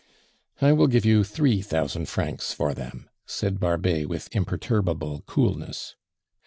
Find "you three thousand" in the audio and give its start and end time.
1.05-2.07